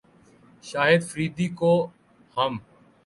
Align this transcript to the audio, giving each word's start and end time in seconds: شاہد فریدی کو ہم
شاہد 0.63 1.01
فریدی 1.09 1.47
کو 1.59 1.73
ہم 2.37 2.53